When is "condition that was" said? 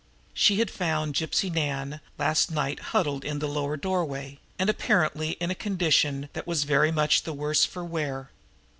5.53-6.63